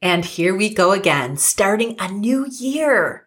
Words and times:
And 0.00 0.24
here 0.24 0.56
we 0.56 0.72
go 0.72 0.92
again, 0.92 1.36
starting 1.36 1.96
a 1.98 2.10
new 2.10 2.46
year. 2.48 3.26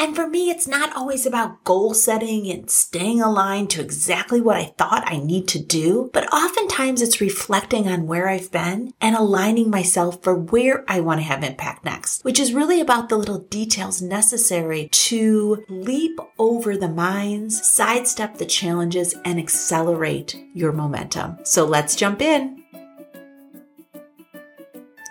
And 0.00 0.16
for 0.16 0.26
me, 0.26 0.48
it's 0.48 0.66
not 0.66 0.96
always 0.96 1.26
about 1.26 1.62
goal 1.62 1.92
setting 1.92 2.50
and 2.50 2.70
staying 2.70 3.20
aligned 3.20 3.68
to 3.70 3.82
exactly 3.82 4.40
what 4.40 4.56
I 4.56 4.72
thought 4.78 5.04
I 5.06 5.18
need 5.18 5.46
to 5.48 5.62
do, 5.62 6.08
but 6.14 6.32
oftentimes 6.32 7.02
it's 7.02 7.20
reflecting 7.20 7.86
on 7.86 8.06
where 8.06 8.26
I've 8.26 8.50
been 8.50 8.94
and 8.98 9.14
aligning 9.14 9.68
myself 9.68 10.22
for 10.22 10.34
where 10.34 10.86
I 10.88 11.00
want 11.00 11.20
to 11.20 11.24
have 11.24 11.44
impact 11.44 11.84
next, 11.84 12.24
which 12.24 12.40
is 12.40 12.54
really 12.54 12.80
about 12.80 13.10
the 13.10 13.18
little 13.18 13.40
details 13.40 14.00
necessary 14.00 14.88
to 14.90 15.66
leap 15.68 16.18
over 16.38 16.78
the 16.78 16.88
mines, 16.88 17.64
sidestep 17.68 18.38
the 18.38 18.46
challenges, 18.46 19.14
and 19.26 19.38
accelerate 19.38 20.42
your 20.54 20.72
momentum. 20.72 21.36
So 21.44 21.66
let's 21.66 21.94
jump 21.94 22.22
in. 22.22 22.59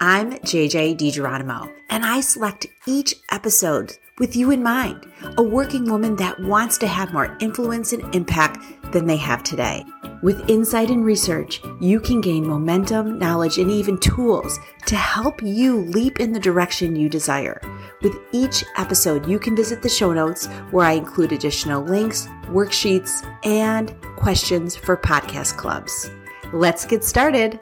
I'm 0.01 0.31
JJ 0.31 0.97
DiGeronimo, 0.97 1.73
and 1.89 2.05
I 2.05 2.21
select 2.21 2.67
each 2.87 3.15
episode 3.31 3.97
with 4.17 4.33
you 4.33 4.49
in 4.51 4.63
mind, 4.63 5.05
a 5.37 5.43
working 5.43 5.91
woman 5.91 6.15
that 6.15 6.39
wants 6.39 6.77
to 6.77 6.87
have 6.87 7.11
more 7.11 7.35
influence 7.41 7.91
and 7.91 8.15
impact 8.15 8.59
than 8.93 9.07
they 9.07 9.17
have 9.17 9.43
today. 9.43 9.83
With 10.23 10.49
insight 10.49 10.89
and 10.89 11.03
research, 11.03 11.61
you 11.81 11.99
can 11.99 12.21
gain 12.21 12.47
momentum, 12.47 13.19
knowledge, 13.19 13.57
and 13.57 13.69
even 13.69 13.97
tools 13.97 14.57
to 14.85 14.95
help 14.95 15.43
you 15.43 15.79
leap 15.79 16.21
in 16.21 16.31
the 16.31 16.39
direction 16.39 16.95
you 16.95 17.09
desire. 17.09 17.59
With 18.01 18.15
each 18.31 18.63
episode, 18.77 19.27
you 19.27 19.37
can 19.37 19.53
visit 19.53 19.81
the 19.81 19.89
show 19.89 20.13
notes 20.13 20.47
where 20.71 20.85
I 20.85 20.93
include 20.93 21.33
additional 21.33 21.83
links, 21.83 22.25
worksheets, 22.45 23.29
and 23.45 23.93
questions 24.15 24.77
for 24.77 24.95
podcast 24.95 25.57
clubs. 25.57 26.09
Let's 26.53 26.85
get 26.85 27.03
started. 27.03 27.59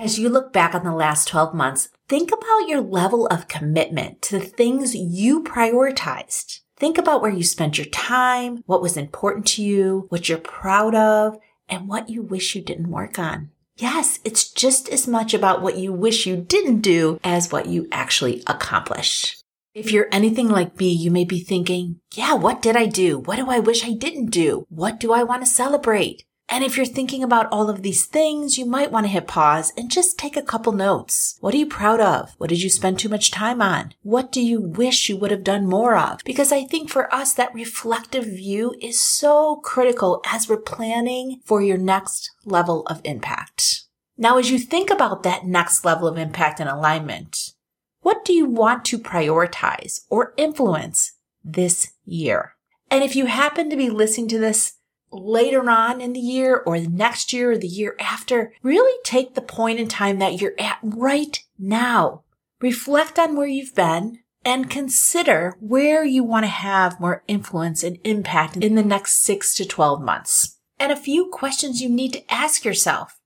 As 0.00 0.18
you 0.18 0.30
look 0.30 0.50
back 0.50 0.74
on 0.74 0.82
the 0.82 0.94
last 0.94 1.28
12 1.28 1.52
months, 1.52 1.90
think 2.08 2.32
about 2.32 2.66
your 2.66 2.80
level 2.80 3.26
of 3.26 3.48
commitment 3.48 4.22
to 4.22 4.38
the 4.38 4.44
things 4.46 4.94
you 4.94 5.42
prioritized. 5.42 6.60
Think 6.78 6.96
about 6.96 7.20
where 7.20 7.30
you 7.30 7.44
spent 7.44 7.76
your 7.76 7.86
time, 7.88 8.62
what 8.64 8.80
was 8.80 8.96
important 8.96 9.46
to 9.48 9.62
you, 9.62 10.06
what 10.08 10.26
you're 10.26 10.38
proud 10.38 10.94
of, 10.94 11.36
and 11.68 11.86
what 11.86 12.08
you 12.08 12.22
wish 12.22 12.54
you 12.54 12.62
didn't 12.62 12.90
work 12.90 13.18
on. 13.18 13.50
Yes, 13.76 14.20
it's 14.24 14.50
just 14.50 14.88
as 14.88 15.06
much 15.06 15.34
about 15.34 15.60
what 15.60 15.76
you 15.76 15.92
wish 15.92 16.24
you 16.24 16.38
didn't 16.38 16.80
do 16.80 17.20
as 17.22 17.52
what 17.52 17.66
you 17.66 17.86
actually 17.92 18.42
accomplished. 18.46 19.44
If 19.74 19.92
you're 19.92 20.08
anything 20.10 20.48
like 20.48 20.80
me, 20.80 20.92
you 20.92 21.10
may 21.10 21.26
be 21.26 21.40
thinking, 21.40 22.00
yeah, 22.14 22.32
what 22.32 22.62
did 22.62 22.74
I 22.74 22.86
do? 22.86 23.18
What 23.18 23.36
do 23.36 23.50
I 23.50 23.58
wish 23.58 23.84
I 23.84 23.92
didn't 23.92 24.30
do? 24.30 24.64
What 24.70 24.98
do 24.98 25.12
I 25.12 25.24
want 25.24 25.42
to 25.42 25.46
celebrate? 25.46 26.24
And 26.52 26.64
if 26.64 26.76
you're 26.76 26.84
thinking 26.84 27.22
about 27.22 27.46
all 27.52 27.70
of 27.70 27.82
these 27.82 28.04
things, 28.06 28.58
you 28.58 28.66
might 28.66 28.90
want 28.90 29.06
to 29.06 29.12
hit 29.12 29.28
pause 29.28 29.72
and 29.76 29.88
just 29.88 30.18
take 30.18 30.36
a 30.36 30.42
couple 30.42 30.72
notes. 30.72 31.38
What 31.40 31.54
are 31.54 31.58
you 31.58 31.66
proud 31.66 32.00
of? 32.00 32.34
What 32.38 32.50
did 32.50 32.60
you 32.60 32.68
spend 32.68 32.98
too 32.98 33.08
much 33.08 33.30
time 33.30 33.62
on? 33.62 33.94
What 34.02 34.32
do 34.32 34.44
you 34.44 34.60
wish 34.60 35.08
you 35.08 35.16
would 35.16 35.30
have 35.30 35.44
done 35.44 35.68
more 35.68 35.96
of? 35.96 36.20
Because 36.24 36.50
I 36.50 36.64
think 36.64 36.90
for 36.90 37.12
us, 37.14 37.32
that 37.34 37.54
reflective 37.54 38.24
view 38.24 38.74
is 38.82 39.00
so 39.00 39.56
critical 39.62 40.20
as 40.26 40.48
we're 40.48 40.56
planning 40.56 41.40
for 41.44 41.62
your 41.62 41.78
next 41.78 42.32
level 42.44 42.82
of 42.88 43.00
impact. 43.04 43.84
Now, 44.18 44.36
as 44.36 44.50
you 44.50 44.58
think 44.58 44.90
about 44.90 45.22
that 45.22 45.46
next 45.46 45.84
level 45.84 46.08
of 46.08 46.18
impact 46.18 46.58
and 46.58 46.68
alignment, 46.68 47.54
what 48.00 48.24
do 48.24 48.32
you 48.32 48.46
want 48.46 48.84
to 48.86 48.98
prioritize 48.98 50.00
or 50.10 50.34
influence 50.36 51.12
this 51.44 51.92
year? 52.04 52.56
And 52.90 53.04
if 53.04 53.14
you 53.14 53.26
happen 53.26 53.70
to 53.70 53.76
be 53.76 53.88
listening 53.88 54.26
to 54.28 54.38
this 54.38 54.74
later 55.12 55.68
on 55.68 56.00
in 56.00 56.12
the 56.12 56.20
year 56.20 56.62
or 56.66 56.78
the 56.80 56.88
next 56.88 57.32
year 57.32 57.52
or 57.52 57.58
the 57.58 57.66
year 57.66 57.96
after, 57.98 58.52
really 58.62 58.98
take 59.04 59.34
the 59.34 59.42
point 59.42 59.78
in 59.80 59.88
time 59.88 60.18
that 60.18 60.40
you're 60.40 60.58
at 60.58 60.78
right 60.82 61.42
now. 61.58 62.22
Reflect 62.60 63.18
on 63.18 63.36
where 63.36 63.46
you've 63.46 63.74
been 63.74 64.18
and 64.44 64.70
consider 64.70 65.56
where 65.60 66.04
you 66.04 66.24
want 66.24 66.44
to 66.44 66.50
have 66.50 67.00
more 67.00 67.22
influence 67.28 67.82
and 67.82 67.98
impact 68.04 68.56
in 68.56 68.74
the 68.74 68.82
next 68.82 69.22
six 69.22 69.54
to 69.54 69.64
12 69.64 70.00
months. 70.02 70.58
And 70.78 70.90
a 70.90 70.96
few 70.96 71.28
questions 71.28 71.82
you 71.82 71.88
need 71.88 72.12
to 72.14 72.32
ask 72.32 72.64
yourself. 72.64 73.18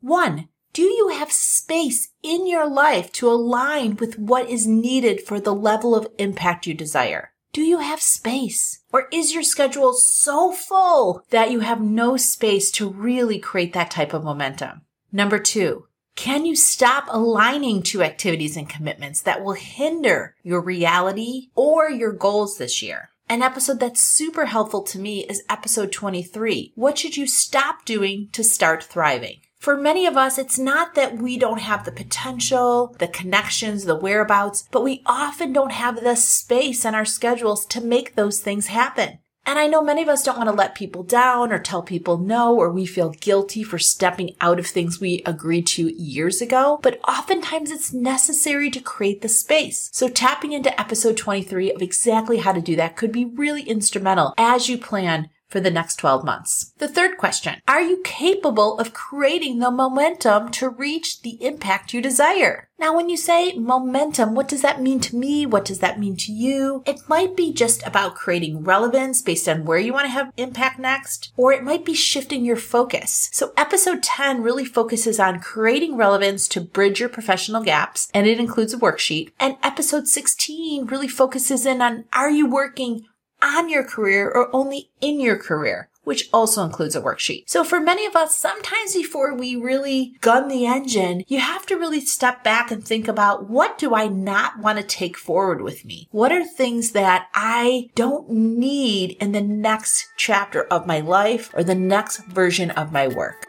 One, 0.00 0.48
do 0.72 0.82
you 0.82 1.08
have 1.08 1.32
space 1.32 2.10
in 2.22 2.46
your 2.46 2.68
life 2.68 3.10
to 3.12 3.30
align 3.30 3.96
with 3.96 4.18
what 4.18 4.48
is 4.48 4.66
needed 4.66 5.22
for 5.22 5.40
the 5.40 5.54
level 5.54 5.94
of 5.94 6.08
impact 6.18 6.66
you 6.66 6.74
desire? 6.74 7.32
Do 7.56 7.62
you 7.62 7.78
have 7.78 8.02
space? 8.02 8.82
Or 8.92 9.08
is 9.10 9.32
your 9.32 9.42
schedule 9.42 9.94
so 9.94 10.52
full 10.52 11.24
that 11.30 11.50
you 11.50 11.60
have 11.60 11.80
no 11.80 12.18
space 12.18 12.70
to 12.72 12.90
really 12.90 13.38
create 13.38 13.72
that 13.72 13.90
type 13.90 14.12
of 14.12 14.22
momentum? 14.22 14.82
Number 15.10 15.38
two, 15.38 15.86
can 16.16 16.44
you 16.44 16.54
stop 16.54 17.06
aligning 17.08 17.82
to 17.84 18.02
activities 18.02 18.58
and 18.58 18.68
commitments 18.68 19.22
that 19.22 19.42
will 19.42 19.54
hinder 19.54 20.34
your 20.42 20.60
reality 20.60 21.48
or 21.54 21.88
your 21.88 22.12
goals 22.12 22.58
this 22.58 22.82
year? 22.82 23.08
An 23.26 23.40
episode 23.40 23.80
that's 23.80 24.02
super 24.02 24.44
helpful 24.44 24.82
to 24.82 24.98
me 24.98 25.24
is 25.24 25.42
episode 25.48 25.92
23. 25.92 26.74
What 26.74 26.98
should 26.98 27.16
you 27.16 27.26
stop 27.26 27.86
doing 27.86 28.28
to 28.32 28.44
start 28.44 28.84
thriving? 28.84 29.40
For 29.58 29.76
many 29.76 30.06
of 30.06 30.16
us, 30.16 30.38
it's 30.38 30.58
not 30.58 30.94
that 30.94 31.16
we 31.16 31.38
don't 31.38 31.60
have 31.60 31.84
the 31.84 31.92
potential, 31.92 32.94
the 32.98 33.08
connections, 33.08 33.84
the 33.84 33.96
whereabouts, 33.96 34.68
but 34.70 34.84
we 34.84 35.02
often 35.06 35.52
don't 35.52 35.72
have 35.72 36.02
the 36.02 36.14
space 36.14 36.84
in 36.84 36.94
our 36.94 37.04
schedules 37.04 37.66
to 37.66 37.80
make 37.80 38.14
those 38.14 38.40
things 38.40 38.68
happen. 38.68 39.18
And 39.48 39.60
I 39.60 39.68
know 39.68 39.80
many 39.80 40.02
of 40.02 40.08
us 40.08 40.24
don't 40.24 40.38
want 40.38 40.48
to 40.48 40.54
let 40.54 40.74
people 40.74 41.04
down 41.04 41.52
or 41.52 41.60
tell 41.60 41.80
people 41.80 42.18
no, 42.18 42.56
or 42.56 42.72
we 42.72 42.84
feel 42.84 43.10
guilty 43.10 43.62
for 43.62 43.78
stepping 43.78 44.34
out 44.40 44.58
of 44.58 44.66
things 44.66 45.00
we 45.00 45.22
agreed 45.24 45.68
to 45.68 45.94
years 45.94 46.42
ago, 46.42 46.80
but 46.82 46.98
oftentimes 47.06 47.70
it's 47.70 47.92
necessary 47.92 48.70
to 48.72 48.80
create 48.80 49.22
the 49.22 49.28
space. 49.28 49.88
So 49.92 50.08
tapping 50.08 50.52
into 50.52 50.78
episode 50.80 51.16
23 51.16 51.72
of 51.72 51.80
exactly 51.80 52.38
how 52.38 52.52
to 52.52 52.60
do 52.60 52.74
that 52.74 52.96
could 52.96 53.12
be 53.12 53.24
really 53.24 53.62
instrumental 53.62 54.34
as 54.36 54.68
you 54.68 54.78
plan 54.78 55.30
for 55.48 55.60
the 55.60 55.70
next 55.70 55.96
12 55.96 56.24
months. 56.24 56.72
The 56.78 56.88
third 56.88 57.18
question, 57.18 57.60
are 57.68 57.80
you 57.80 58.00
capable 58.04 58.78
of 58.78 58.92
creating 58.92 59.58
the 59.58 59.70
momentum 59.70 60.50
to 60.52 60.68
reach 60.68 61.22
the 61.22 61.42
impact 61.44 61.94
you 61.94 62.02
desire? 62.02 62.68
Now, 62.78 62.94
when 62.94 63.08
you 63.08 63.16
say 63.16 63.54
momentum, 63.54 64.34
what 64.34 64.48
does 64.48 64.60
that 64.60 64.82
mean 64.82 65.00
to 65.00 65.16
me? 65.16 65.46
What 65.46 65.64
does 65.64 65.78
that 65.78 65.98
mean 65.98 66.16
to 66.16 66.32
you? 66.32 66.82
It 66.84 67.08
might 67.08 67.34
be 67.34 67.52
just 67.52 67.86
about 67.86 68.14
creating 68.14 68.64
relevance 68.64 69.22
based 69.22 69.48
on 69.48 69.64
where 69.64 69.78
you 69.78 69.94
want 69.94 70.04
to 70.04 70.10
have 70.10 70.32
impact 70.36 70.78
next, 70.78 71.32
or 71.38 71.52
it 71.52 71.64
might 71.64 71.86
be 71.86 71.94
shifting 71.94 72.44
your 72.44 72.56
focus. 72.56 73.30
So 73.32 73.52
episode 73.56 74.02
10 74.02 74.42
really 74.42 74.66
focuses 74.66 75.18
on 75.18 75.40
creating 75.40 75.96
relevance 75.96 76.46
to 76.48 76.60
bridge 76.60 77.00
your 77.00 77.08
professional 77.08 77.62
gaps, 77.62 78.10
and 78.12 78.26
it 78.26 78.38
includes 78.38 78.74
a 78.74 78.78
worksheet. 78.78 79.32
And 79.40 79.56
episode 79.62 80.06
16 80.06 80.86
really 80.86 81.08
focuses 81.08 81.64
in 81.64 81.80
on 81.80 82.04
are 82.12 82.30
you 82.30 82.46
working 82.46 83.06
on 83.42 83.68
your 83.68 83.84
career 83.84 84.30
or 84.30 84.54
only 84.54 84.90
in 85.00 85.20
your 85.20 85.36
career, 85.36 85.88
which 86.04 86.28
also 86.32 86.62
includes 86.62 86.96
a 86.96 87.00
worksheet. 87.00 87.44
So 87.46 87.64
for 87.64 87.80
many 87.80 88.06
of 88.06 88.16
us, 88.16 88.36
sometimes 88.36 88.94
before 88.94 89.34
we 89.34 89.56
really 89.56 90.14
gun 90.20 90.48
the 90.48 90.66
engine, 90.66 91.24
you 91.26 91.40
have 91.40 91.66
to 91.66 91.76
really 91.76 92.00
step 92.00 92.44
back 92.44 92.70
and 92.70 92.84
think 92.84 93.08
about 93.08 93.48
what 93.48 93.78
do 93.78 93.94
I 93.94 94.08
not 94.08 94.58
want 94.58 94.78
to 94.78 94.84
take 94.84 95.16
forward 95.16 95.62
with 95.62 95.84
me? 95.84 96.08
What 96.10 96.32
are 96.32 96.44
things 96.44 96.92
that 96.92 97.28
I 97.34 97.90
don't 97.94 98.30
need 98.30 99.16
in 99.20 99.32
the 99.32 99.40
next 99.40 100.08
chapter 100.16 100.64
of 100.64 100.86
my 100.86 101.00
life 101.00 101.50
or 101.54 101.64
the 101.64 101.74
next 101.74 102.18
version 102.26 102.70
of 102.70 102.92
my 102.92 103.08
work? 103.08 103.45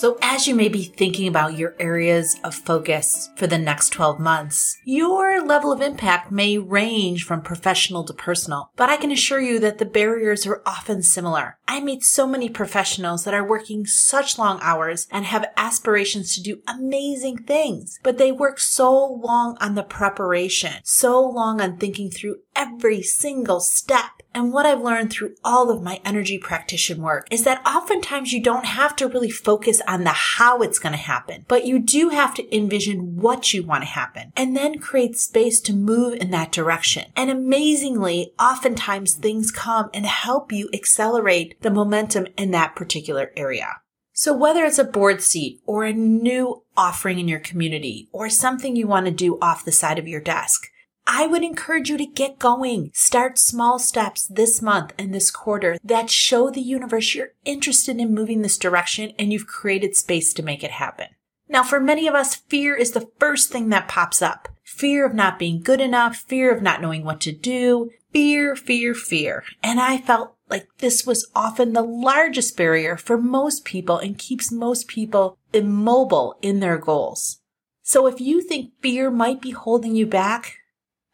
So 0.00 0.16
as 0.22 0.48
you 0.48 0.54
may 0.54 0.70
be 0.70 0.84
thinking 0.84 1.28
about 1.28 1.58
your 1.58 1.76
areas 1.78 2.40
of 2.42 2.54
focus 2.54 3.28
for 3.36 3.46
the 3.46 3.58
next 3.58 3.90
12 3.90 4.18
months, 4.18 4.78
your 4.86 5.44
level 5.44 5.72
of 5.72 5.82
impact 5.82 6.32
may 6.32 6.56
range 6.56 7.24
from 7.24 7.42
professional 7.42 8.02
to 8.04 8.14
personal, 8.14 8.70
but 8.76 8.88
I 8.88 8.96
can 8.96 9.10
assure 9.10 9.42
you 9.42 9.58
that 9.58 9.76
the 9.76 9.84
barriers 9.84 10.46
are 10.46 10.62
often 10.64 11.02
similar. 11.02 11.58
I 11.70 11.78
meet 11.78 12.02
so 12.02 12.26
many 12.26 12.48
professionals 12.48 13.22
that 13.22 13.32
are 13.32 13.46
working 13.46 13.86
such 13.86 14.40
long 14.40 14.58
hours 14.60 15.06
and 15.08 15.24
have 15.24 15.52
aspirations 15.56 16.34
to 16.34 16.42
do 16.42 16.62
amazing 16.66 17.44
things, 17.44 18.00
but 18.02 18.18
they 18.18 18.32
work 18.32 18.58
so 18.58 18.92
long 19.06 19.56
on 19.60 19.76
the 19.76 19.84
preparation, 19.84 20.72
so 20.82 21.20
long 21.20 21.60
on 21.60 21.76
thinking 21.76 22.10
through 22.10 22.40
every 22.56 23.02
single 23.02 23.60
step 23.60 24.20
and 24.32 24.52
what 24.52 24.64
I've 24.66 24.80
learned 24.80 25.10
through 25.10 25.34
all 25.42 25.70
of 25.70 25.82
my 25.82 26.00
energy 26.04 26.38
practitioner 26.38 27.02
work 27.02 27.26
is 27.30 27.42
that 27.44 27.66
oftentimes 27.66 28.32
you 28.32 28.40
don't 28.40 28.64
have 28.64 28.94
to 28.96 29.08
really 29.08 29.30
focus 29.30 29.82
on 29.88 30.04
the 30.04 30.10
how 30.10 30.62
it's 30.62 30.78
going 30.78 30.92
to 30.92 30.98
happen, 30.98 31.44
but 31.48 31.66
you 31.66 31.80
do 31.80 32.10
have 32.10 32.34
to 32.34 32.56
envision 32.56 33.16
what 33.16 33.52
you 33.52 33.64
want 33.64 33.82
to 33.82 33.88
happen 33.88 34.32
and 34.36 34.56
then 34.56 34.78
create 34.78 35.16
space 35.16 35.60
to 35.62 35.72
move 35.72 36.14
in 36.14 36.30
that 36.30 36.52
direction. 36.52 37.10
And 37.16 37.28
amazingly, 37.30 38.32
oftentimes 38.38 39.14
things 39.14 39.50
come 39.50 39.90
and 39.92 40.06
help 40.06 40.52
you 40.52 40.68
accelerate 40.72 41.59
the 41.60 41.70
momentum 41.70 42.26
in 42.36 42.50
that 42.50 42.76
particular 42.76 43.32
area. 43.36 43.76
So 44.12 44.36
whether 44.36 44.64
it's 44.64 44.78
a 44.78 44.84
board 44.84 45.22
seat 45.22 45.60
or 45.66 45.84
a 45.84 45.92
new 45.92 46.62
offering 46.76 47.18
in 47.18 47.28
your 47.28 47.40
community 47.40 48.08
or 48.12 48.28
something 48.28 48.76
you 48.76 48.86
want 48.86 49.06
to 49.06 49.12
do 49.12 49.38
off 49.40 49.64
the 49.64 49.72
side 49.72 49.98
of 49.98 50.08
your 50.08 50.20
desk, 50.20 50.68
I 51.06 51.26
would 51.26 51.42
encourage 51.42 51.88
you 51.88 51.96
to 51.96 52.06
get 52.06 52.38
going. 52.38 52.90
Start 52.92 53.38
small 53.38 53.78
steps 53.78 54.26
this 54.26 54.60
month 54.60 54.92
and 54.98 55.14
this 55.14 55.30
quarter 55.30 55.78
that 55.82 56.10
show 56.10 56.50
the 56.50 56.60
universe 56.60 57.14
you're 57.14 57.32
interested 57.44 57.98
in 57.98 58.14
moving 58.14 58.42
this 58.42 58.58
direction 58.58 59.12
and 59.18 59.32
you've 59.32 59.46
created 59.46 59.96
space 59.96 60.32
to 60.34 60.42
make 60.42 60.62
it 60.62 60.72
happen. 60.72 61.08
Now, 61.48 61.64
for 61.64 61.80
many 61.80 62.06
of 62.06 62.14
us, 62.14 62.36
fear 62.36 62.76
is 62.76 62.92
the 62.92 63.08
first 63.18 63.50
thing 63.50 63.70
that 63.70 63.88
pops 63.88 64.22
up. 64.22 64.48
Fear 64.62 65.04
of 65.04 65.14
not 65.14 65.38
being 65.38 65.60
good 65.60 65.80
enough, 65.80 66.16
fear 66.16 66.54
of 66.54 66.62
not 66.62 66.80
knowing 66.80 67.04
what 67.04 67.20
to 67.22 67.32
do, 67.32 67.90
fear, 68.12 68.54
fear, 68.54 68.94
fear. 68.94 69.42
And 69.62 69.80
I 69.80 69.98
felt 69.98 70.36
like 70.50 70.68
this 70.78 71.06
was 71.06 71.30
often 71.34 71.72
the 71.72 71.82
largest 71.82 72.56
barrier 72.56 72.96
for 72.96 73.16
most 73.16 73.64
people 73.64 73.98
and 73.98 74.18
keeps 74.18 74.50
most 74.50 74.88
people 74.88 75.38
immobile 75.52 76.36
in 76.42 76.60
their 76.60 76.76
goals. 76.76 77.40
So 77.82 78.06
if 78.06 78.20
you 78.20 78.42
think 78.42 78.72
fear 78.82 79.10
might 79.10 79.40
be 79.40 79.50
holding 79.50 79.94
you 79.94 80.06
back, 80.06 80.56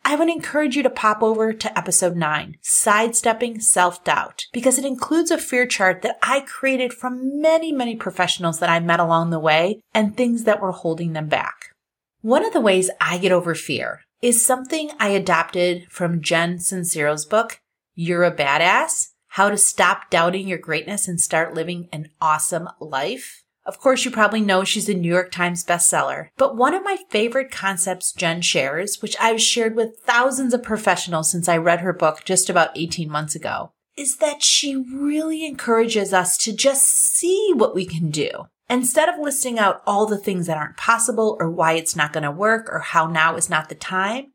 I 0.05 0.15
would 0.15 0.29
encourage 0.29 0.77
you 0.77 0.83
to 0.85 0.91
pop 0.91 1.23
over 1.23 1.53
to 1.53 1.79
episode 1.79 2.17
9, 2.17 2.59
Sidestepping 2.63 3.61
Self 3.61 4.05
Doubt, 4.05 4.45
because 4.53 4.79
it 4.79 4.85
includes 4.85 5.31
a 5.31 5.39
fear 5.39 5.67
chart 5.67 6.03
that 6.03 6.17
I 6.23 6.41
created 6.41 6.93
from 6.93 7.41
many, 7.41 7.73
many 7.73 7.97
professionals 7.97 8.61
that 8.61 8.71
I 8.71 8.79
met 8.79 9.01
along 9.01 9.31
the 9.31 9.41
way 9.41 9.81
and 9.93 10.17
things 10.17 10.45
that 10.45 10.61
were 10.61 10.73
holding 10.73 11.13
them 11.13 11.27
back. 11.27 11.75
One 12.21 12.45
of 12.45 12.53
the 12.53 12.61
ways 12.61 12.89
I 13.01 13.19
get 13.19 13.33
over 13.33 13.55
fear 13.55 14.03
is 14.23 14.45
something 14.45 14.91
I 15.01 15.09
adopted 15.09 15.87
from 15.91 16.23
Jen 16.23 16.59
Sincero's 16.59 17.27
book, 17.27 17.61
You're 17.95 18.25
a 18.25 18.35
Badass 18.35 19.09
How 19.37 19.51
to 19.51 19.59
Stop 19.59 20.09
Doubting 20.09 20.49
Your 20.49 20.57
Greatness 20.57 21.07
and 21.07 21.21
Start 21.21 21.53
Living 21.53 21.91
an 21.93 22.09
Awesome 22.23 22.71
Life. 22.81 23.45
Of 23.67 23.79
course, 23.79 24.03
you 24.03 24.11
probably 24.11 24.41
know 24.41 24.65
she's 24.65 24.89
a 24.89 24.95
New 24.95 25.13
York 25.13 25.31
Times 25.31 25.63
bestseller, 25.63 26.29
but 26.39 26.57
one 26.57 26.73
of 26.73 26.83
my 26.83 26.97
favorite 27.11 27.51
concepts 27.51 28.13
Jen 28.13 28.41
shares, 28.41 29.03
which 29.03 29.15
I've 29.21 29.43
shared 29.43 29.77
with 29.77 29.99
thousands 29.99 30.55
of 30.55 30.63
professionals 30.63 31.31
since 31.31 31.51
I 31.51 31.59
read 31.59 31.81
her 31.81 31.93
book 31.93 32.23
just 32.25 32.49
about 32.49 32.71
18 32.79 33.11
months 33.11 33.35
ago, 33.35 33.73
is 33.95 34.17
that 34.17 34.43
she 34.43 34.75
really 34.75 35.45
encourages 35.45 36.15
us 36.15 36.39
to 36.39 36.55
just 36.55 36.87
see 36.87 37.53
what 37.55 37.75
we 37.75 37.85
can 37.85 38.11
do. 38.11 38.47
Instead 38.71 39.11
of 39.11 39.21
listing 39.21 39.59
out 39.59 39.83
all 39.87 40.07
the 40.07 40.17
things 40.17 40.47
that 40.47 40.57
aren't 40.57 40.79
possible 40.79 41.37
or 41.39 41.51
why 41.51 41.75
it's 41.75 41.95
not 41.95 42.15
going 42.15 42.25
to 42.25 42.31
work 42.31 42.71
or 42.73 42.79
how 42.79 43.07
now 43.07 43.37
is 43.37 43.51
not 43.51 43.69
the 43.69 43.75
time, 43.75 44.33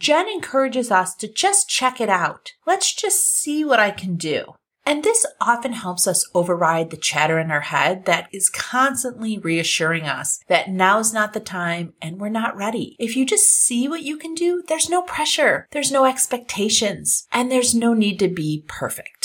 Jen 0.00 0.28
encourages 0.28 0.90
us 0.90 1.14
to 1.16 1.28
just 1.28 1.68
check 1.68 2.00
it 2.00 2.08
out. 2.08 2.52
Let's 2.66 2.94
just 2.94 3.24
see 3.24 3.64
what 3.64 3.80
I 3.80 3.90
can 3.90 4.16
do. 4.16 4.54
And 4.88 5.04
this 5.04 5.26
often 5.38 5.74
helps 5.74 6.06
us 6.06 6.26
override 6.34 6.88
the 6.88 6.96
chatter 6.96 7.38
in 7.38 7.50
our 7.50 7.60
head 7.60 8.06
that 8.06 8.26
is 8.32 8.48
constantly 8.48 9.36
reassuring 9.36 10.04
us 10.06 10.40
that 10.48 10.70
now's 10.70 11.12
not 11.12 11.34
the 11.34 11.40
time 11.40 11.92
and 12.00 12.18
we're 12.18 12.30
not 12.30 12.56
ready. 12.56 12.96
If 12.98 13.14
you 13.14 13.26
just 13.26 13.50
see 13.52 13.86
what 13.86 14.02
you 14.02 14.16
can 14.16 14.34
do, 14.34 14.62
there's 14.66 14.88
no 14.88 15.02
pressure, 15.02 15.68
there's 15.72 15.92
no 15.92 16.06
expectations, 16.06 17.26
and 17.30 17.52
there's 17.52 17.74
no 17.74 17.92
need 17.92 18.18
to 18.20 18.28
be 18.28 18.64
perfect. 18.66 19.17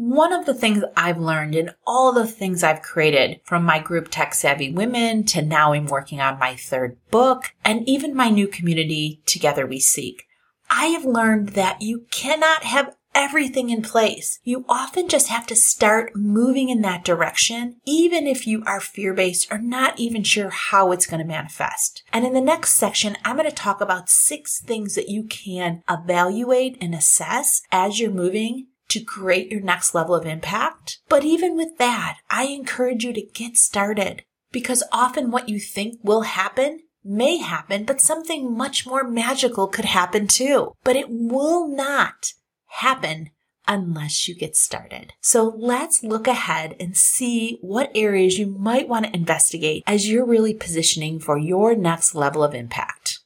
One 0.00 0.32
of 0.32 0.46
the 0.46 0.54
things 0.54 0.84
I've 0.96 1.18
learned 1.18 1.56
in 1.56 1.72
all 1.84 2.12
the 2.12 2.24
things 2.24 2.62
I've 2.62 2.82
created 2.82 3.40
from 3.42 3.64
my 3.64 3.80
group 3.80 4.06
Tech 4.12 4.32
Savvy 4.32 4.70
Women 4.70 5.24
to 5.24 5.42
now 5.42 5.72
I'm 5.72 5.86
working 5.86 6.20
on 6.20 6.38
my 6.38 6.54
third 6.54 6.96
book 7.10 7.52
and 7.64 7.82
even 7.88 8.14
my 8.14 8.30
new 8.30 8.46
community 8.46 9.20
Together 9.26 9.66
We 9.66 9.80
Seek. 9.80 10.22
I 10.70 10.86
have 10.86 11.04
learned 11.04 11.48
that 11.50 11.82
you 11.82 12.06
cannot 12.12 12.62
have 12.62 12.94
everything 13.12 13.70
in 13.70 13.82
place. 13.82 14.38
You 14.44 14.64
often 14.68 15.08
just 15.08 15.26
have 15.30 15.48
to 15.48 15.56
start 15.56 16.14
moving 16.14 16.68
in 16.68 16.82
that 16.82 17.04
direction, 17.04 17.80
even 17.84 18.28
if 18.28 18.46
you 18.46 18.62
are 18.68 18.78
fear 18.78 19.12
based 19.12 19.50
or 19.50 19.58
not 19.58 19.98
even 19.98 20.22
sure 20.22 20.50
how 20.50 20.92
it's 20.92 21.06
going 21.06 21.22
to 21.22 21.26
manifest. 21.26 22.04
And 22.12 22.24
in 22.24 22.34
the 22.34 22.40
next 22.40 22.74
section, 22.74 23.16
I'm 23.24 23.34
going 23.34 23.48
to 23.48 23.54
talk 23.54 23.80
about 23.80 24.08
six 24.08 24.60
things 24.60 24.94
that 24.94 25.08
you 25.08 25.24
can 25.24 25.82
evaluate 25.90 26.78
and 26.80 26.94
assess 26.94 27.62
as 27.72 27.98
you're 27.98 28.12
moving 28.12 28.68
to 28.88 29.00
create 29.00 29.50
your 29.50 29.60
next 29.60 29.94
level 29.94 30.14
of 30.14 30.26
impact. 30.26 31.00
But 31.08 31.24
even 31.24 31.56
with 31.56 31.78
that, 31.78 32.18
I 32.30 32.44
encourage 32.44 33.04
you 33.04 33.12
to 33.12 33.22
get 33.22 33.56
started 33.56 34.22
because 34.50 34.82
often 34.92 35.30
what 35.30 35.48
you 35.48 35.60
think 35.60 35.98
will 36.02 36.22
happen 36.22 36.80
may 37.04 37.38
happen, 37.38 37.84
but 37.84 38.00
something 38.00 38.56
much 38.56 38.86
more 38.86 39.04
magical 39.04 39.66
could 39.68 39.84
happen 39.84 40.26
too. 40.26 40.72
But 40.84 40.96
it 40.96 41.08
will 41.08 41.68
not 41.68 42.32
happen 42.66 43.30
unless 43.66 44.26
you 44.26 44.34
get 44.34 44.56
started. 44.56 45.12
So 45.20 45.54
let's 45.56 46.02
look 46.02 46.26
ahead 46.26 46.74
and 46.80 46.96
see 46.96 47.58
what 47.60 47.92
areas 47.94 48.38
you 48.38 48.46
might 48.46 48.88
want 48.88 49.04
to 49.04 49.14
investigate 49.14 49.84
as 49.86 50.08
you're 50.08 50.26
really 50.26 50.54
positioning 50.54 51.20
for 51.20 51.36
your 51.36 51.76
next 51.76 52.14
level 52.14 52.42
of 52.42 52.54
impact. 52.54 53.20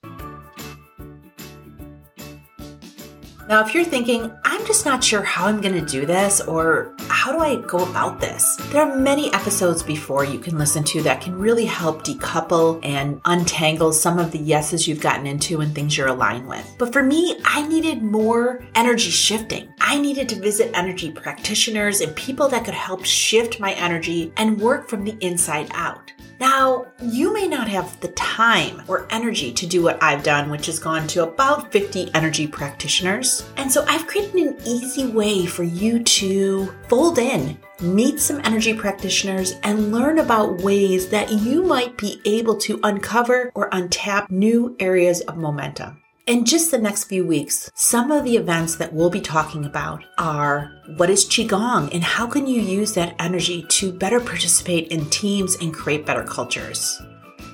Now, 3.49 3.65
if 3.67 3.75
you're 3.75 3.85
thinking, 3.85 4.33
just 4.73 4.87
not 4.87 5.05
sure 5.05 5.21
how 5.21 5.49
I'm 5.49 5.61
going 5.61 5.75
to 5.75 5.85
do 5.85 6.07
this 6.07 6.41
or 6.41 6.95
how 7.01 7.31
do 7.31 7.41
I 7.41 7.57
go 7.57 7.87
about 7.91 8.23
this, 8.23 8.57
there 8.71 8.81
are 8.81 8.97
many 8.97 9.31
episodes 9.35 9.83
before 9.83 10.25
you 10.25 10.39
can 10.39 10.57
listen 10.57 10.83
to 10.85 11.03
that 11.03 11.21
can 11.21 11.39
really 11.39 11.67
help 11.67 12.05
decouple 12.05 12.81
and 12.83 13.21
untangle 13.27 13.93
some 13.93 14.19
of 14.19 14.31
the 14.33 14.39
yeses 14.39 14.89
you've 14.89 15.03
gotten 15.03 15.27
into 15.27 15.61
and 15.61 15.75
things 15.75 15.99
you're 15.99 16.07
aligned 16.07 16.49
with. 16.49 16.75
But 16.79 16.91
for 16.91 17.03
me, 17.03 17.39
I 17.45 17.69
needed 17.69 18.03
more 18.03 18.65
energy 18.75 19.11
shifting. 19.11 19.69
I 19.79 20.01
needed 20.01 20.27
to 20.31 20.37
visit 20.37 20.71
energy 20.73 21.11
practitioners 21.11 22.01
and 22.01 22.17
people 22.17 22.49
that 22.49 22.65
could 22.65 22.73
help 22.73 23.05
shift 23.05 23.61
my 23.61 23.73
energy 23.75 24.33
and 24.39 24.59
work 24.59 24.89
from 24.89 25.05
the 25.05 25.19
inside 25.21 25.71
out. 25.75 26.12
Now, 26.43 26.87
you 27.01 27.33
may 27.33 27.47
not 27.47 27.69
have 27.69 28.01
the 28.01 28.09
time 28.09 28.83
or 28.89 29.07
energy 29.11 29.53
to 29.53 29.65
do 29.65 29.81
what 29.81 30.03
I've 30.03 30.25
done, 30.25 30.51
which 30.51 30.67
has 30.67 30.81
gone 30.81 31.07
to 31.07 31.23
about 31.23 31.71
50 31.71 32.11
energy 32.15 32.49
practitioners. 32.49 33.49
And 33.57 33.71
so 33.71 33.85
I've 33.87 34.09
created 34.09 34.35
an 34.35 34.57
easy 34.67 35.07
way 35.07 35.47
for 35.47 35.63
you 35.63 36.03
to 36.03 36.75
fold 36.89 37.21
in, 37.21 37.57
meet 37.81 38.19
some 38.19 38.41
energy 38.43 38.75
practitioners, 38.75 39.55
and 39.63 39.93
learn 39.93 40.19
about 40.19 40.63
ways 40.63 41.11
that 41.11 41.31
you 41.31 41.63
might 41.63 41.97
be 41.97 42.21
able 42.25 42.57
to 42.57 42.81
uncover 42.83 43.53
or 43.55 43.71
untap 43.71 44.29
new 44.29 44.75
areas 44.81 45.21
of 45.21 45.37
momentum. 45.37 46.02
In 46.33 46.47
just 46.47 46.71
the 46.71 46.79
next 46.79 47.05
few 47.05 47.27
weeks, 47.27 47.71
some 47.75 48.11
of 48.11 48.25
the 48.25 48.39
events 48.39 48.77
that 48.77 48.91
we'll 48.91 49.11
be 49.11 49.21
talking 49.21 49.67
about 49.67 50.03
are 50.17 50.73
what 50.97 51.11
is 51.11 51.27
Qigong 51.27 51.93
and 51.93 52.03
how 52.03 52.27
can 52.27 52.47
you 52.47 52.59
use 52.59 52.95
that 52.95 53.15
energy 53.19 53.67
to 53.69 53.93
better 53.93 54.19
participate 54.19 54.89
in 54.89 55.05
teams 55.11 55.57
and 55.57 55.75
create 55.75 56.07
better 56.07 56.25
cultures? 56.25 57.03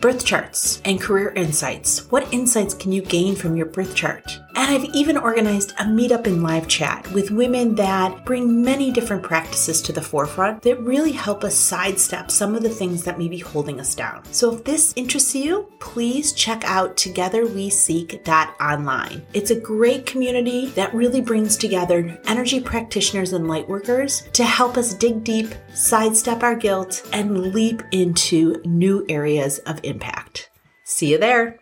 birth 0.01 0.25
charts, 0.25 0.81
and 0.85 1.01
career 1.01 1.31
insights. 1.31 2.11
What 2.11 2.33
insights 2.33 2.75
can 2.75 2.93
you 2.93 3.03
gain 3.03 3.35
from 3.35 3.57
your 3.57 3.67
birth 3.67 3.95
chart? 3.95 4.39
And 4.59 4.71
I've 4.73 4.93
even 4.93 5.17
organized 5.17 5.71
a 5.79 5.85
meetup 5.85 6.27
and 6.27 6.43
live 6.43 6.67
chat 6.67 7.09
with 7.13 7.31
women 7.31 7.77
that 7.77 8.25
bring 8.25 8.61
many 8.61 8.91
different 8.91 9.23
practices 9.23 9.81
to 9.83 9.93
the 9.93 10.03
forefront 10.03 10.63
that 10.63 10.81
really 10.81 11.13
help 11.13 11.45
us 11.45 11.55
sidestep 11.55 12.29
some 12.29 12.57
of 12.57 12.65
the 12.65 12.69
things 12.69 13.05
that 13.05 13.21
may 13.21 13.29
be 13.29 13.39
holding 13.39 13.79
us 13.79 13.95
down. 13.95 14.25
So 14.33 14.53
if 14.53 14.65
this 14.65 14.93
interests 14.97 15.33
you, 15.33 15.71
please 15.79 16.33
check 16.33 16.65
out 16.65 16.97
togetherweseek.online. 16.97 19.23
It's 19.33 19.53
a 19.53 19.61
great 19.61 20.07
community 20.07 20.67
that 20.71 20.93
really 20.93 21.21
brings 21.21 21.57
together 21.57 22.21
energy 22.27 22.61
practitioners 22.61 23.35
and 23.35 23.47
lightworkers 23.47 24.29
to 24.33 24.43
help 24.43 24.77
us 24.77 24.93
dig 24.93 25.23
deep, 25.23 25.55
sidestep 25.73 26.43
our 26.43 26.57
guilt, 26.57 27.09
and 27.13 27.55
leap 27.55 27.85
into 27.93 28.61
new 28.65 29.07
areas 29.09 29.61
of 29.61 29.79
impact. 29.85 30.51
See 30.83 31.13
you 31.13 31.19
there. 31.19 31.61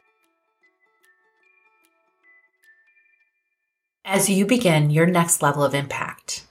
As 4.08 4.30
you 4.30 4.46
begin 4.46 4.90
your 4.90 5.06
next 5.06 5.42
level 5.42 5.64
of 5.64 5.75
impact, 5.75 6.44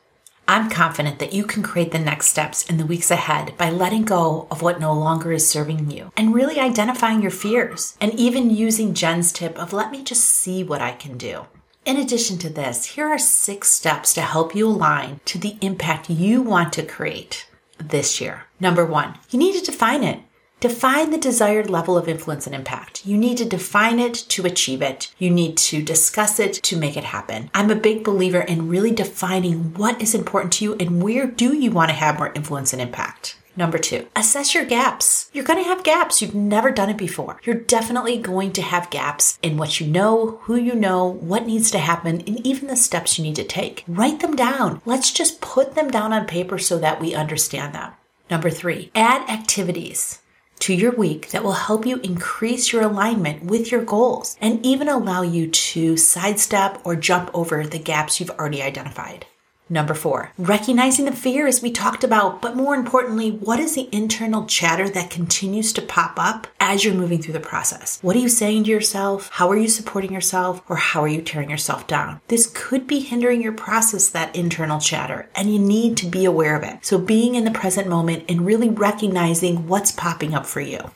I'm 0.46 0.70
confident 0.70 1.20
that 1.20 1.32
you 1.32 1.46
can 1.46 1.64
create 1.64 1.94
the 1.94 2.00
next 2.00 2.28
steps 2.28 2.70
in 2.70 2.76
the 2.76 2.86
weeks 2.86 3.10
ahead 3.10 3.58
by 3.58 3.70
letting 3.70 4.04
go 4.04 4.46
of 4.52 4.62
what 4.62 4.82
no 4.82 4.92
longer 4.92 5.32
is 5.32 5.48
serving 5.48 5.90
you 5.90 6.12
and 6.18 6.36
really 6.36 6.60
identifying 6.60 7.22
your 7.22 7.32
fears 7.32 7.96
and 8.02 8.14
even 8.16 8.50
using 8.50 8.94
Jen's 8.94 9.32
tip 9.32 9.58
of 9.58 9.72
let 9.72 9.90
me 9.90 10.04
just 10.04 10.26
see 10.26 10.66
what 10.66 10.82
I 10.82 10.92
can 10.92 11.18
do. 11.18 11.46
In 11.86 11.96
addition 11.96 12.38
to 12.40 12.50
this, 12.50 12.84
here 12.84 13.08
are 13.08 13.18
six 13.18 13.72
steps 13.72 14.14
to 14.16 14.22
help 14.22 14.54
you 14.54 14.68
align 14.68 15.22
to 15.24 15.38
the 15.38 15.56
impact 15.62 16.10
you 16.10 16.42
want 16.42 16.74
to 16.74 16.84
create 16.84 17.48
this 17.78 18.20
year. 18.20 18.48
Number 18.60 18.86
one, 18.86 19.18
you 19.30 19.40
need 19.40 19.58
to 19.58 19.66
define 19.66 20.04
it. 20.04 20.20
Define 20.62 21.12
the 21.12 21.18
desired 21.18 21.70
level 21.70 21.98
of 21.98 22.08
influence 22.08 22.48
and 22.48 22.56
impact. 22.56 23.06
You 23.06 23.18
need 23.18 23.38
to 23.40 23.46
define 23.46 24.00
it 24.00 24.14
to 24.14 24.46
achieve 24.46 24.82
it. 24.82 25.14
You 25.20 25.30
need 25.30 25.58
to 25.58 25.82
discuss 25.82 26.40
it 26.40 26.54
to 26.54 26.78
make 26.78 26.96
it 26.96 27.04
happen. 27.04 27.52
I'm 27.54 27.70
a 27.70 27.76
big 27.76 28.04
believer 28.04 28.40
in 28.40 28.70
really 28.70 28.92
defining 28.92 29.74
what 29.74 30.02
is 30.02 30.16
important 30.16 30.54
to 30.54 30.64
you 30.64 30.76
and 30.76 31.04
where 31.04 31.28
do 31.28 31.54
you 31.54 31.72
want 31.72 31.90
to 31.90 31.96
have 31.96 32.18
more 32.18 32.32
influence 32.34 32.72
and 32.72 32.82
impact. 32.82 33.36
Number 33.58 33.78
two, 33.78 34.08
assess 34.16 34.56
your 34.56 34.66
gaps. 34.66 35.30
You're 35.34 35.46
going 35.46 35.62
to 35.62 35.70
have 35.70 35.84
gaps. 35.84 36.22
You've 36.22 36.36
never 36.36 36.72
done 36.72 36.90
it 36.90 36.98
before. 36.98 37.40
You're 37.44 37.56
definitely 37.56 38.18
going 38.18 38.52
to 38.54 38.62
have 38.62 38.90
gaps 38.90 39.38
in 39.42 39.58
what 39.58 39.80
you 39.80 39.88
know, 39.88 40.40
who 40.44 40.56
you 40.56 40.74
know, 40.74 41.06
what 41.06 41.46
needs 41.46 41.70
to 41.72 41.80
happen, 41.80 42.22
and 42.22 42.46
even 42.46 42.68
the 42.68 42.76
steps 42.76 43.18
you 43.18 43.24
need 43.24 43.36
to 43.36 43.44
take. 43.44 43.84
Write 43.88 44.22
them 44.22 44.36
down. 44.36 44.82
Let's 44.86 45.12
just 45.12 45.42
put 45.42 45.76
them 45.76 45.90
down 45.90 46.12
on 46.12 46.26
paper 46.26 46.58
so 46.58 46.78
that 46.80 47.00
we 47.00 47.14
understand 47.14 47.76
them. 47.76 47.94
Number 48.30 48.50
three, 48.50 48.92
add 48.96 49.30
activities 49.30 50.20
to 50.60 50.74
your 50.74 50.92
week 50.92 51.30
that 51.30 51.44
will 51.44 51.54
help 51.54 51.86
you 51.86 51.98
increase 51.98 52.72
your 52.72 52.82
alignment 52.82 53.44
with 53.44 53.72
your 53.72 53.84
goals 53.84 54.38
and 54.42 54.66
even 54.66 54.88
allow 54.88 55.22
you 55.22 55.48
to 55.48 55.98
sidestep 55.98 56.82
or 56.84 56.96
jump 56.96 57.30
over 57.34 57.66
the 57.66 57.80
gaps 57.80 58.20
you've 58.20 58.32
already 58.32 58.62
identified. 58.62 59.26
Number 59.68 59.96
four, 59.96 60.32
recognizing 60.38 61.06
the 61.06 61.12
fear 61.12 61.48
as 61.48 61.64
we 61.64 61.72
talked 61.72 62.04
about, 62.04 62.40
but 62.40 62.56
more 62.56 62.76
importantly, 62.76 63.32
what 63.32 63.60
is 63.60 63.74
the 63.74 63.90
internal 63.92 64.46
chatter 64.46 64.88
that 64.90 65.10
continues 65.10 65.74
to 65.74 65.82
pop 65.82 66.20
up 66.20 66.46
as 66.60 66.86
you're 66.86 66.94
moving 66.94 67.20
through 67.20 67.34
the 67.34 67.40
process? 67.40 67.98
What 68.04 68.16
are 68.16 68.20
you 68.20 68.30
saying 68.30 68.66
to 68.66 68.70
yourself? 68.70 69.28
How 69.34 69.50
are 69.50 69.58
you 69.58 69.68
supporting 69.68 70.14
yourself? 70.14 70.62
Or 70.70 70.76
how 70.76 71.02
are 71.02 71.08
you 71.08 71.24
tearing 71.24 71.50
yourself 71.50 71.88
down? 71.88 72.22
This 72.28 72.52
could 72.54 72.86
be 72.86 73.00
hindering 73.00 73.42
your 73.42 73.54
process, 73.54 74.08
that 74.10 74.36
internal 74.36 74.80
chatter, 74.80 75.30
and 75.34 75.52
you 75.52 75.58
need 75.58 75.98
to 75.98 76.06
be 76.06 76.26
aware 76.26 76.56
of 76.56 76.62
it. 76.62 76.86
So 76.86 77.00
being 77.00 77.34
in 77.34 77.44
the 77.44 77.50
present 77.50 77.88
moment 77.88 78.26
and 78.30 78.46
really 78.46 78.70
recognizing 78.70 79.68
what's 79.68 79.92
popping 79.92 80.36
up 80.36 80.46
for 80.46 80.62
you. 80.62 80.92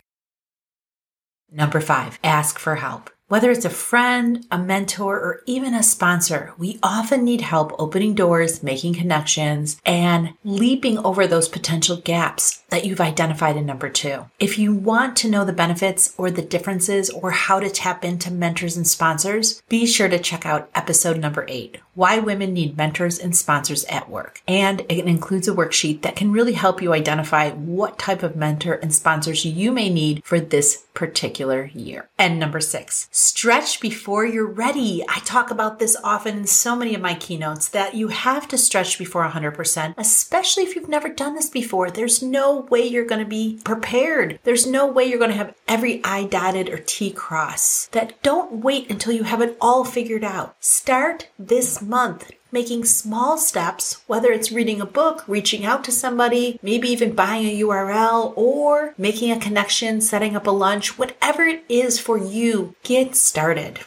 Number 1.52 1.82
five, 1.82 2.20
ask 2.24 2.60
for 2.60 2.76
help. 2.76 3.10
Whether 3.30 3.52
it's 3.52 3.64
a 3.64 3.70
friend, 3.70 4.44
a 4.50 4.58
mentor, 4.58 5.16
or 5.16 5.44
even 5.46 5.76
a 5.76 5.84
sponsor, 5.84 6.52
we 6.58 6.80
often 6.82 7.24
need 7.24 7.42
help 7.42 7.76
opening 7.78 8.16
doors, 8.16 8.64
making 8.64 8.96
connections, 8.96 9.80
and 9.86 10.34
leaping 10.44 10.98
over 10.98 11.28
those 11.28 11.48
potential 11.48 11.98
gaps 11.98 12.64
that 12.70 12.86
you've 12.86 13.00
identified 13.00 13.56
in 13.56 13.68
number 13.68 13.88
two. 13.88 14.26
If 14.40 14.58
you 14.58 14.74
want 14.74 15.16
to 15.18 15.30
know 15.30 15.46
the 15.46 15.54
benefits 15.54 16.16
or 16.18 16.32
the 16.32 16.42
differences 16.42 17.12
or 17.12 17.30
how 17.30 17.60
to 17.60 17.70
tap 17.70 18.04
into 18.04 18.32
mentors 18.32 18.76
and 18.76 18.88
sponsors, 18.88 19.62
be 19.70 19.86
sure 19.86 20.10
to 20.10 20.18
check 20.18 20.48
out 20.48 20.72
episode 20.74 21.20
number 21.20 21.46
eight, 21.48 21.78
Why 22.00 22.18
Women 22.18 22.53
Need 22.53 22.77
Mentors 22.77 23.20
and 23.20 23.36
Sponsors 23.36 23.84
at 23.89 24.10
Work. 24.10 24.41
And 24.48 24.86
it 24.88 25.03
includes 25.03 25.50
a 25.50 25.53
worksheet 25.53 26.01
that 26.03 26.15
can 26.15 26.32
really 26.32 26.53
help 26.53 26.82
you 26.82 26.94
identify 26.94 27.51
what 27.51 28.00
type 28.00 28.24
of 28.24 28.38
mentor 28.38 28.75
and 28.75 28.96
sponsors 28.96 29.44
you 29.44 29.74
may 29.74 29.89
need 29.89 30.24
for 30.24 30.39
this 30.39 30.86
particular 30.94 31.72
year. 31.74 32.10
And 32.18 32.39
number 32.39 32.60
six, 32.60 33.08
stretch 33.12 33.79
before 33.79 34.25
you're 34.25 34.46
ready. 34.46 35.03
I 35.08 35.20
talk 35.20 35.50
about 35.50 35.79
this 35.79 35.96
often 36.03 36.39
in 36.39 36.48
so 36.48 36.75
many 36.75 36.94
of 36.94 37.01
my 37.01 37.15
keynotes 37.15 37.70
that 37.70 37.96
you 37.96 38.10
have 38.10 38.50
to 38.50 38.58
stretch 38.58 38.98
before 38.98 39.25
100%, 39.25 39.94
especially 39.98 40.63
if 40.63 40.75
you've 40.75 40.89
never 40.89 41.08
done 41.08 41.36
this 41.36 41.50
before. 41.50 41.89
There's 41.89 42.22
no 42.22 42.62
way 42.70 42.86
you're 42.86 43.06
going 43.06 43.24
to 43.24 43.29
be 43.29 43.60
prepared. 43.63 44.39
There's 44.44 44.68
no 44.68 44.88
way 44.88 45.06
you're 45.06 45.20
going 45.20 45.32
to 45.32 45.38
have 45.38 45.56
every 45.70 46.01
I 46.03 46.25
dotted 46.25 46.70
or 46.70 46.79
T 46.79 47.12
crossed. 47.12 47.94
That 47.94 48.22
don't 48.22 48.56
wait 48.56 48.89
until 48.89 49.13
you 49.13 49.24
have 49.24 49.41
it 49.41 49.58
all 49.62 49.86
figured 49.86 50.25
out. 50.25 50.56
Start 50.60 51.29
this 51.39 51.82
month 51.89 52.31
making 52.51 52.86
small 52.86 53.38
steps, 53.38 54.01
whether 54.08 54.31
it's 54.31 54.51
reading 54.51 54.81
a 54.81 54.86
book, 54.86 55.24
reaching 55.27 55.65
out 55.65 55.84
to 55.84 55.91
somebody, 55.91 56.60
maybe 56.62 56.89
even 56.89 57.13
buying 57.13 57.46
a 57.46 57.62
URL, 57.62 58.34
or 58.36 58.93
making 58.98 59.31
a 59.31 59.39
connection, 59.39 60.01
setting 60.01 60.36
up 60.36 60.48
a 60.48 60.51
lunch, 60.51 60.98
whatever 60.98 61.43
it 61.43 61.63
is 61.69 62.00
for 62.00 62.17
you, 62.17 62.75
get 62.84 63.15
started. 63.15 63.79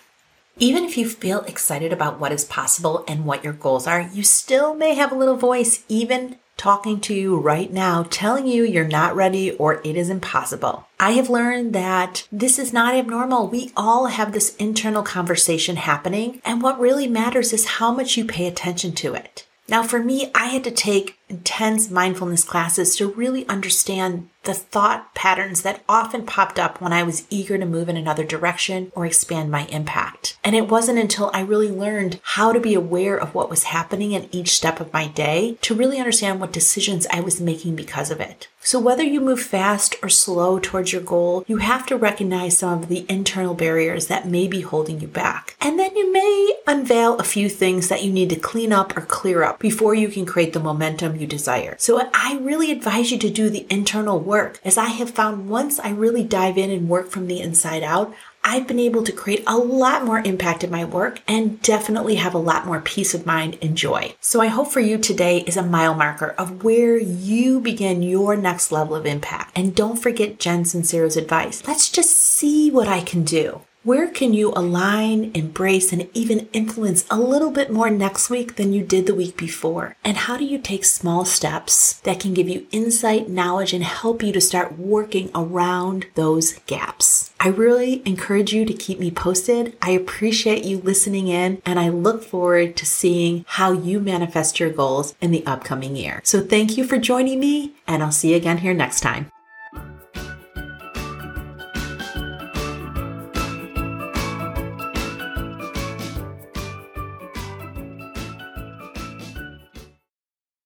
Even 0.58 0.84
if 0.84 0.96
you 0.96 1.08
feel 1.08 1.40
excited 1.40 1.92
about 1.92 2.20
what 2.20 2.30
is 2.30 2.44
possible 2.44 3.04
and 3.08 3.24
what 3.24 3.42
your 3.42 3.54
goals 3.54 3.86
are, 3.86 4.02
you 4.12 4.22
still 4.22 4.74
may 4.74 4.94
have 4.94 5.10
a 5.10 5.16
little 5.16 5.36
voice, 5.36 5.82
even 5.88 6.36
talking 6.62 7.00
to 7.00 7.12
you 7.12 7.36
right 7.36 7.72
now, 7.72 8.06
telling 8.08 8.46
you 8.46 8.62
you're 8.62 8.86
not 8.86 9.16
ready 9.16 9.50
or 9.56 9.80
it 9.82 9.96
is 9.96 10.08
impossible. 10.08 10.86
I 11.00 11.10
have 11.12 11.28
learned 11.28 11.72
that 11.72 12.28
this 12.30 12.56
is 12.56 12.72
not 12.72 12.94
abnormal. 12.94 13.48
We 13.48 13.72
all 13.76 14.06
have 14.06 14.30
this 14.30 14.54
internal 14.56 15.02
conversation 15.02 15.74
happening, 15.74 16.40
and 16.44 16.62
what 16.62 16.78
really 16.78 17.08
matters 17.08 17.52
is 17.52 17.64
how 17.64 17.90
much 17.90 18.16
you 18.16 18.24
pay 18.24 18.46
attention 18.46 18.92
to 18.92 19.14
it. 19.14 19.44
Now, 19.68 19.82
for 19.82 19.98
me, 19.98 20.30
I 20.36 20.46
had 20.46 20.62
to 20.62 20.70
take 20.70 21.18
intense 21.32 21.90
mindfulness 21.90 22.44
classes 22.44 22.94
to 22.96 23.08
really 23.08 23.48
understand 23.48 24.28
the 24.44 24.54
thought 24.54 25.14
patterns 25.14 25.62
that 25.62 25.82
often 25.88 26.26
popped 26.26 26.58
up 26.58 26.80
when 26.80 26.92
I 26.92 27.02
was 27.02 27.26
eager 27.30 27.56
to 27.56 27.64
move 27.64 27.88
in 27.88 27.96
another 27.96 28.24
direction 28.24 28.90
or 28.94 29.06
expand 29.06 29.50
my 29.50 29.66
impact. 29.66 30.36
And 30.42 30.56
it 30.56 30.68
wasn't 30.68 30.98
until 30.98 31.30
I 31.32 31.42
really 31.42 31.70
learned 31.70 32.18
how 32.22 32.52
to 32.52 32.60
be 32.60 32.74
aware 32.74 33.16
of 33.16 33.34
what 33.34 33.50
was 33.50 33.64
happening 33.64 34.12
in 34.12 34.28
each 34.32 34.50
step 34.50 34.80
of 34.80 34.92
my 34.92 35.06
day 35.06 35.58
to 35.62 35.74
really 35.74 35.98
understand 35.98 36.40
what 36.40 36.52
decisions 36.52 37.06
I 37.10 37.20
was 37.20 37.40
making 37.40 37.76
because 37.76 38.10
of 38.10 38.20
it. 38.20 38.48
So 38.64 38.78
whether 38.78 39.02
you 39.02 39.20
move 39.20 39.40
fast 39.40 39.96
or 40.02 40.08
slow 40.08 40.60
towards 40.60 40.92
your 40.92 41.02
goal, 41.02 41.44
you 41.48 41.56
have 41.56 41.84
to 41.86 41.96
recognize 41.96 42.58
some 42.58 42.82
of 42.82 42.88
the 42.88 43.04
internal 43.08 43.54
barriers 43.54 44.06
that 44.06 44.28
may 44.28 44.46
be 44.46 44.60
holding 44.60 45.00
you 45.00 45.08
back. 45.08 45.56
And 45.60 45.78
then 45.78 45.96
you 45.96 46.12
may 46.12 46.54
unveil 46.66 47.18
a 47.18 47.24
few 47.24 47.48
things 47.48 47.88
that 47.88 48.04
you 48.04 48.12
need 48.12 48.30
to 48.30 48.36
clean 48.36 48.72
up 48.72 48.96
or 48.96 49.00
clear 49.00 49.42
up 49.42 49.58
before 49.58 49.94
you 49.94 50.08
can 50.08 50.26
create 50.26 50.52
the 50.52 50.60
momentum 50.60 51.16
you 51.22 51.26
desire. 51.26 51.76
So 51.78 52.10
I 52.12 52.38
really 52.42 52.70
advise 52.70 53.10
you 53.10 53.18
to 53.18 53.30
do 53.30 53.48
the 53.48 53.66
internal 53.70 54.20
work 54.20 54.60
as 54.64 54.76
I 54.76 54.88
have 54.88 55.10
found 55.10 55.48
once 55.48 55.80
I 55.80 55.90
really 55.90 56.24
dive 56.24 56.58
in 56.58 56.70
and 56.70 56.88
work 56.88 57.08
from 57.08 57.28
the 57.28 57.40
inside 57.40 57.82
out, 57.82 58.14
I've 58.44 58.66
been 58.66 58.80
able 58.80 59.04
to 59.04 59.12
create 59.12 59.44
a 59.46 59.56
lot 59.56 60.04
more 60.04 60.18
impact 60.18 60.64
in 60.64 60.70
my 60.70 60.84
work 60.84 61.20
and 61.28 61.62
definitely 61.62 62.16
have 62.16 62.34
a 62.34 62.38
lot 62.38 62.66
more 62.66 62.80
peace 62.80 63.14
of 63.14 63.24
mind 63.24 63.56
and 63.62 63.76
joy. 63.76 64.16
So 64.20 64.40
I 64.40 64.48
hope 64.48 64.72
for 64.72 64.80
you 64.80 64.98
today 64.98 65.38
is 65.46 65.56
a 65.56 65.62
mile 65.62 65.94
marker 65.94 66.34
of 66.36 66.64
where 66.64 66.98
you 66.98 67.60
begin 67.60 68.02
your 68.02 68.36
next 68.36 68.72
level 68.72 68.96
of 68.96 69.06
impact. 69.06 69.52
And 69.56 69.76
don't 69.76 69.96
forget 69.96 70.40
Jen 70.40 70.64
Sincero's 70.64 71.16
advice. 71.16 71.62
Let's 71.68 71.88
just 71.88 72.16
see 72.16 72.70
what 72.70 72.88
I 72.88 73.00
can 73.00 73.22
do. 73.22 73.62
Where 73.84 74.06
can 74.06 74.32
you 74.32 74.52
align, 74.54 75.32
embrace, 75.34 75.92
and 75.92 76.08
even 76.14 76.48
influence 76.52 77.04
a 77.10 77.18
little 77.18 77.50
bit 77.50 77.68
more 77.68 77.90
next 77.90 78.30
week 78.30 78.54
than 78.54 78.72
you 78.72 78.84
did 78.84 79.06
the 79.06 79.14
week 79.14 79.36
before? 79.36 79.96
And 80.04 80.16
how 80.16 80.36
do 80.36 80.44
you 80.44 80.58
take 80.58 80.84
small 80.84 81.24
steps 81.24 81.94
that 82.02 82.20
can 82.20 82.32
give 82.32 82.48
you 82.48 82.68
insight, 82.70 83.28
knowledge, 83.28 83.72
and 83.72 83.82
help 83.82 84.22
you 84.22 84.32
to 84.34 84.40
start 84.40 84.78
working 84.78 85.32
around 85.34 86.06
those 86.14 86.52
gaps? 86.66 87.32
I 87.40 87.48
really 87.48 88.02
encourage 88.06 88.52
you 88.52 88.64
to 88.66 88.72
keep 88.72 89.00
me 89.00 89.10
posted. 89.10 89.76
I 89.82 89.90
appreciate 89.90 90.64
you 90.64 90.78
listening 90.78 91.26
in, 91.26 91.60
and 91.66 91.80
I 91.80 91.88
look 91.88 92.22
forward 92.22 92.76
to 92.76 92.86
seeing 92.86 93.44
how 93.48 93.72
you 93.72 93.98
manifest 93.98 94.60
your 94.60 94.70
goals 94.70 95.16
in 95.20 95.32
the 95.32 95.44
upcoming 95.44 95.96
year. 95.96 96.20
So 96.22 96.40
thank 96.40 96.78
you 96.78 96.84
for 96.84 96.98
joining 96.98 97.40
me, 97.40 97.72
and 97.88 98.00
I'll 98.00 98.12
see 98.12 98.30
you 98.30 98.36
again 98.36 98.58
here 98.58 98.74
next 98.74 99.00
time. 99.00 99.31